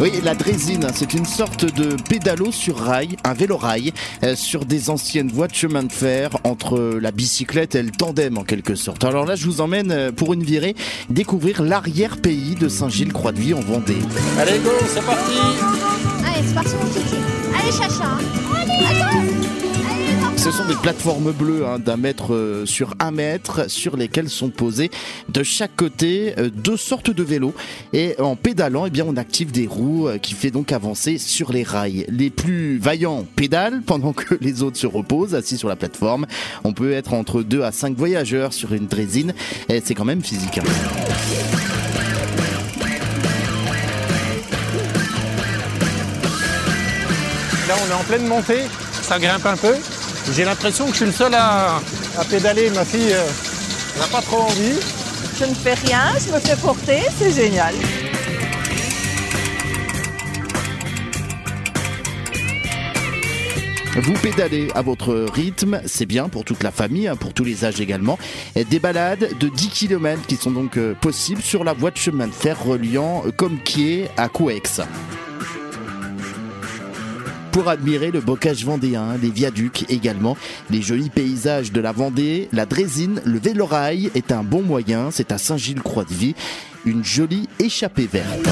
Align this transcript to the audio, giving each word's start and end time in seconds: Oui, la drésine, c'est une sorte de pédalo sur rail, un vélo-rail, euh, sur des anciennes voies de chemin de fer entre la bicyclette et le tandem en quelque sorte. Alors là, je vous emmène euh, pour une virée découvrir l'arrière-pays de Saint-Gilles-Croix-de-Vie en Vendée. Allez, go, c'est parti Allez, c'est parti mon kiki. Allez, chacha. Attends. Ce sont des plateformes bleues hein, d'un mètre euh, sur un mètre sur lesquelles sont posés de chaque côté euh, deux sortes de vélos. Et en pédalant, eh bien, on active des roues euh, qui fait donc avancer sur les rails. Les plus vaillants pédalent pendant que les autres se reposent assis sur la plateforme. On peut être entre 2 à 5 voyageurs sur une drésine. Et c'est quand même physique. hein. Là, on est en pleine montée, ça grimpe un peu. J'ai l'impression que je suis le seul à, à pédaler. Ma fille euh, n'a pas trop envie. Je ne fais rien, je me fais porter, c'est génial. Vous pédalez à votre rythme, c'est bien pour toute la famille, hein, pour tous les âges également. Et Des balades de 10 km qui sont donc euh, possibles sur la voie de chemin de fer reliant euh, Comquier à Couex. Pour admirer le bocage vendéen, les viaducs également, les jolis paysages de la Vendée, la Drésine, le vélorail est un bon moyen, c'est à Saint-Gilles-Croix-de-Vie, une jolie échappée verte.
Oui, 0.00 0.12
la 0.24 0.34
drésine, 0.34 0.86
c'est 0.94 1.12
une 1.12 1.26
sorte 1.26 1.66
de 1.66 1.94
pédalo 2.08 2.50
sur 2.52 2.78
rail, 2.78 3.16
un 3.22 3.34
vélo-rail, 3.34 3.92
euh, 4.24 4.34
sur 4.34 4.64
des 4.64 4.88
anciennes 4.88 5.30
voies 5.30 5.46
de 5.46 5.54
chemin 5.54 5.82
de 5.82 5.92
fer 5.92 6.30
entre 6.42 6.98
la 6.98 7.10
bicyclette 7.10 7.74
et 7.74 7.82
le 7.82 7.90
tandem 7.90 8.38
en 8.38 8.44
quelque 8.44 8.76
sorte. 8.76 9.04
Alors 9.04 9.26
là, 9.26 9.34
je 9.34 9.44
vous 9.44 9.60
emmène 9.60 9.92
euh, 9.92 10.10
pour 10.10 10.32
une 10.32 10.42
virée 10.42 10.74
découvrir 11.10 11.62
l'arrière-pays 11.62 12.54
de 12.54 12.68
Saint-Gilles-Croix-de-Vie 12.68 13.52
en 13.52 13.60
Vendée. 13.60 13.98
Allez, 14.38 14.58
go, 14.60 14.70
c'est 14.88 15.04
parti 15.04 15.32
Allez, 16.24 16.46
c'est 16.46 16.54
parti 16.54 16.74
mon 16.82 16.88
kiki. 16.88 17.16
Allez, 17.54 17.72
chacha. 17.72 18.16
Attends. 18.88 19.29
Ce 20.40 20.50
sont 20.50 20.64
des 20.64 20.74
plateformes 20.74 21.32
bleues 21.32 21.66
hein, 21.66 21.78
d'un 21.78 21.98
mètre 21.98 22.32
euh, 22.32 22.64
sur 22.64 22.94
un 22.98 23.10
mètre 23.10 23.70
sur 23.70 23.94
lesquelles 23.98 24.30
sont 24.30 24.48
posés 24.48 24.90
de 25.28 25.42
chaque 25.42 25.76
côté 25.76 26.32
euh, 26.38 26.48
deux 26.48 26.78
sortes 26.78 27.10
de 27.10 27.22
vélos. 27.22 27.54
Et 27.92 28.14
en 28.18 28.36
pédalant, 28.36 28.86
eh 28.86 28.90
bien, 28.90 29.04
on 29.06 29.16
active 29.18 29.52
des 29.52 29.66
roues 29.66 30.08
euh, 30.08 30.16
qui 30.16 30.32
fait 30.32 30.50
donc 30.50 30.72
avancer 30.72 31.18
sur 31.18 31.52
les 31.52 31.62
rails. 31.62 32.06
Les 32.08 32.30
plus 32.30 32.78
vaillants 32.78 33.26
pédalent 33.36 33.82
pendant 33.84 34.14
que 34.14 34.34
les 34.40 34.62
autres 34.62 34.78
se 34.78 34.86
reposent 34.86 35.34
assis 35.34 35.58
sur 35.58 35.68
la 35.68 35.76
plateforme. 35.76 36.26
On 36.64 36.72
peut 36.72 36.92
être 36.92 37.12
entre 37.12 37.42
2 37.42 37.62
à 37.62 37.70
5 37.70 37.94
voyageurs 37.94 38.54
sur 38.54 38.72
une 38.72 38.86
drésine. 38.86 39.34
Et 39.68 39.82
c'est 39.84 39.94
quand 39.94 40.06
même 40.06 40.22
physique. 40.22 40.56
hein. 40.56 40.62
Là, 47.68 47.74
on 47.86 47.90
est 47.90 47.94
en 47.94 48.04
pleine 48.04 48.26
montée, 48.26 48.62
ça 49.02 49.18
grimpe 49.18 49.44
un 49.44 49.56
peu. 49.58 49.74
J'ai 50.32 50.44
l'impression 50.44 50.86
que 50.86 50.92
je 50.92 50.96
suis 50.96 51.06
le 51.06 51.12
seul 51.12 51.34
à, 51.34 51.80
à 52.18 52.24
pédaler. 52.24 52.70
Ma 52.70 52.84
fille 52.84 53.12
euh, 53.12 53.26
n'a 53.98 54.06
pas 54.06 54.22
trop 54.22 54.42
envie. 54.42 54.78
Je 55.38 55.44
ne 55.44 55.54
fais 55.54 55.74
rien, 55.74 56.12
je 56.24 56.32
me 56.32 56.38
fais 56.38 56.56
porter, 56.56 57.00
c'est 57.18 57.32
génial. 57.32 57.74
Vous 63.96 64.12
pédalez 64.14 64.68
à 64.74 64.82
votre 64.82 65.14
rythme, 65.34 65.80
c'est 65.84 66.06
bien 66.06 66.28
pour 66.28 66.44
toute 66.44 66.62
la 66.62 66.70
famille, 66.70 67.08
hein, 67.08 67.16
pour 67.16 67.34
tous 67.34 67.44
les 67.44 67.64
âges 67.64 67.80
également. 67.80 68.18
Et 68.54 68.64
Des 68.64 68.78
balades 68.78 69.36
de 69.38 69.48
10 69.48 69.68
km 69.68 70.22
qui 70.26 70.36
sont 70.36 70.52
donc 70.52 70.76
euh, 70.76 70.94
possibles 70.94 71.42
sur 71.42 71.64
la 71.64 71.72
voie 71.72 71.90
de 71.90 71.96
chemin 71.96 72.28
de 72.28 72.32
fer 72.32 72.62
reliant 72.62 73.22
euh, 73.26 73.32
Comquier 73.32 74.08
à 74.16 74.28
Couex. 74.28 74.80
Pour 77.52 77.68
admirer 77.68 78.12
le 78.12 78.20
bocage 78.20 78.64
vendéen, 78.64 79.16
les 79.20 79.30
viaducs 79.30 79.84
également, 79.88 80.36
les 80.70 80.82
jolis 80.82 81.10
paysages 81.10 81.72
de 81.72 81.80
la 81.80 81.90
Vendée, 81.90 82.48
la 82.52 82.64
Drésine, 82.64 83.20
le 83.24 83.40
vélorail 83.40 84.10
est 84.14 84.30
un 84.30 84.44
bon 84.44 84.62
moyen, 84.62 85.10
c'est 85.10 85.32
à 85.32 85.38
Saint-Gilles-Croix-de-Vie, 85.38 86.36
une 86.84 87.04
jolie 87.04 87.48
échappée 87.58 88.06
verte. 88.06 88.48